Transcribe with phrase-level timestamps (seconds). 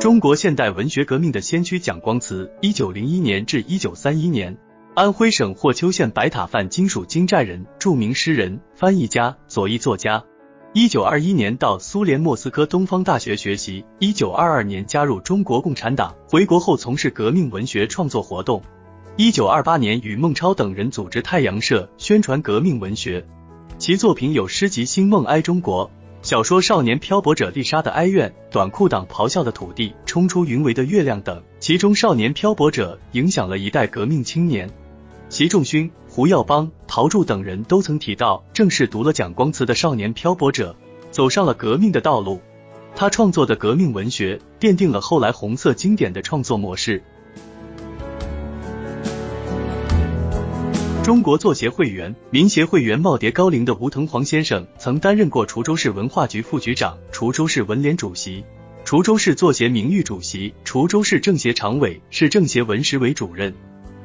[0.00, 4.56] 中国现代文学革命的先驱蒋光慈，一九零一年至一九三一年，
[4.94, 10.24] 安徽省霍邱县白塔饭金属金寨人，著名诗人、翻译家、左翼作家。
[10.72, 18.62] 一九二一年到苏联莫斯科东方大学学习，一九二二年加入中国共产党，回国后从事革命文学创作活动。
[19.18, 23.22] 一九二八年与孟超等人组织太阳社，宣传革命文学。
[23.76, 25.88] 其作品有诗集《星梦哀中国》。
[26.22, 34.68] 小说《少年漂泊者丽莎的哀怨》、短裤党咆哮的土地、冲出云围的月亮等，其中《少年漂泊者》影响了一代革命青年。
[35.30, 40.76] 习仲勋、胡耀邦、陶铸等人都曾提到，正是读了蒋光慈的《少年漂泊者》，
[41.10, 42.42] 走上了革命的道路。
[42.94, 47.02] 他创作的革命文学，奠定了后来红色经典的创作模式。
[51.02, 58.44] 中国作协会员、民协会员耄耋高龄的吴腾黄先生，曾担任过滁州市文化局副局长、滁州市文联主席、
[58.84, 63.54] 滁州市作协名誉主席、滁州市政协常委、市政协文史委主任。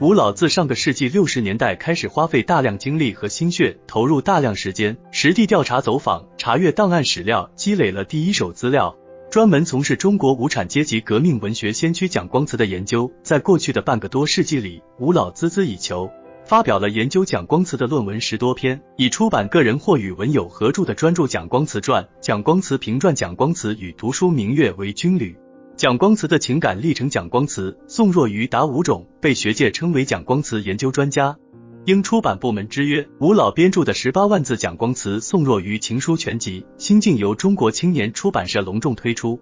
[0.00, 8.94] 吴老自上个世纪六十年代开始，花费大量精力和心血，投入大量时间，实地调查走访，查阅档案史料，积累了第一手资料，
[9.30, 13.10] 专门从事中国无产阶级革命文学先驱蒋光慈的研究。
[13.22, 16.10] 在过去的半个多世纪里，吴老孜孜以求。
[16.44, 25.30] 发表了研究蒋光慈的论文十多篇，已出版个人或与文友合著的专著《蒋光慈传》《蒋光慈评传》《蒋光慈与读书明月为军旅》
[25.76, 31.36] 《蒋光慈的情感历程》《蒋光慈宋若愚达五种》，被学界称为蒋光慈研究专家。
[31.84, 39.40] 应出版部门之约，吴老编著的十八万字《蒋光慈宋若愚情书全集》新近由中国青年出版社隆重推出。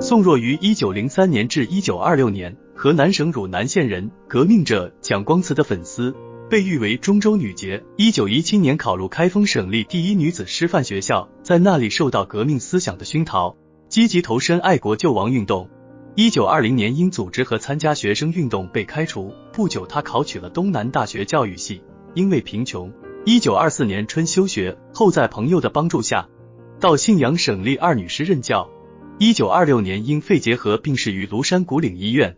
[0.00, 2.56] 宋若愚，一九零三年至一九二六年。
[2.74, 6.14] 河南省汝南县人，革命者蒋光慈的粉丝，
[6.50, 7.84] 被誉为中州女杰。
[7.96, 13.56] 一九一七年考入开封省立第一女子师范学校，在那里受到革命思想的熏陶，
[13.88, 15.68] 积极投身爱国救亡运动。
[16.14, 21.82] 一九二零年因组织和参加学生运动被开除，不久他考取了东南大学教育系，
[22.14, 22.92] 因为贫穷，
[23.24, 26.28] 一九二四年春休学，后在朋友的帮助下，
[26.80, 28.68] 到信阳省立二女师任教。
[29.18, 32.36] 一九二六年因肺结核病逝于庐山古岭医院。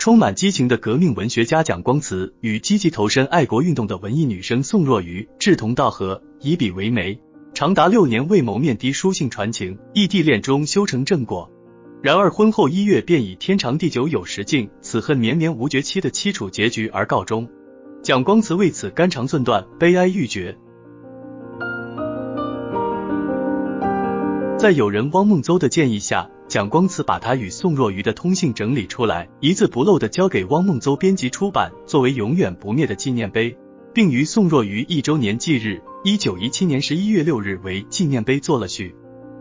[0.00, 7.20] 充满激情的革命文学家蒋光慈与积极投身爱国运动的文艺女生宋若愚志同道合，以笔为媒，
[7.52, 11.52] 长达六年未谋面的书信传情，异地恋中修成正果。
[12.02, 17.46] 然而婚后一月便以天长地久有时尽，此恨绵绵无绝期的凄楚结局而告终。
[18.02, 20.56] 蒋光慈为此肝肠寸断，悲哀欲绝。
[24.56, 26.30] 在友人汪孟邹的建议下。
[26.50, 33.56] 蒋光慈把他与宋若愚的通信整理出来，一字不漏的交给汪孟邹编辑出版，作为永远不灭的纪念碑，
[33.94, 38.96] 并于宋若愚一周年忌日，一九一七年十一月六日为纪念碑做了序。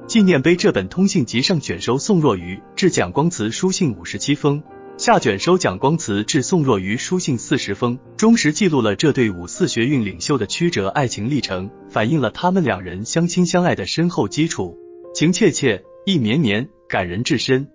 [0.05, 4.61] 纪念碑这本通信集上卷收宋若愚致蒋光慈书信五十七封，
[4.95, 14.77] 下卷收蒋光慈致宋若愚书信四十封，忠实记录了这对五四学运领袖的曲折爱情历程，反映了他们两人相亲相爱的深厚基础，
[15.15, 16.69] 情切切，意绵绵。
[16.89, 17.67] 感人至深，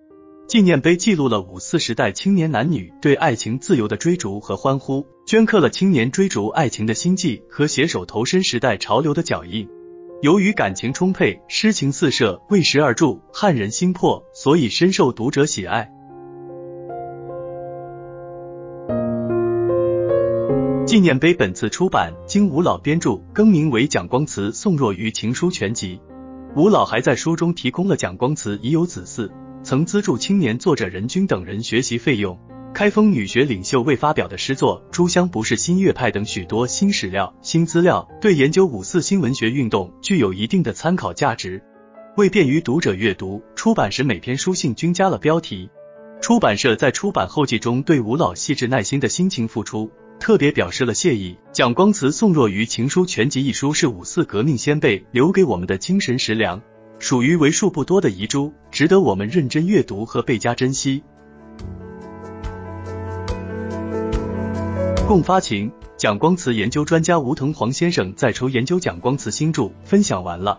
[0.48, 9.68] 纪念碑记录了五四时代青年男女对爱情自由的追逐和欢呼，镌刻了青年追逐爱情的心迹和携手投身时代潮流的脚印。
[10.20, 15.88] 由于感情充沛，诗情四射，为时而著，撼人心魄，所以深受读者喜爱。
[20.84, 26.00] 纪念碑本次出版，经吴老编著，更名为《蒋光慈宋若愚情书全集》。
[26.56, 29.28] 吴老还在书中提供了蒋光慈已有子嗣，
[29.64, 32.38] 曾资助青年作者任军等人学习费用，
[32.72, 41.60] 开封女学领袖未发表的诗作《朱香不是新月派》等许多新史料、新资料，对研究五四新文学运动具有一定的参考价值。
[42.16, 45.68] 为便于读者阅读，出版时每篇书信均加了标题。
[46.20, 49.90] 出版社在出版后记中对吴老细致耐心的辛勤付出。
[50.20, 51.36] 特别表示了谢意。
[51.52, 56.62] 蒋光慈宋若愚情书全集一书是五四革命先辈留给我们的精神食粮，
[56.98, 61.02] 属于为数不多的遗珠，值得我们认真阅读和倍加珍惜。
[65.06, 70.58] 共发情，蒋光慈研究专家吴腾黄先生在筹研究蒋光慈新著，分享完了。